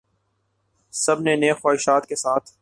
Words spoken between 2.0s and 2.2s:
کے